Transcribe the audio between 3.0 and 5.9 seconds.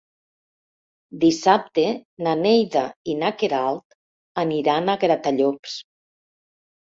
i na Queralt aniran a Gratallops.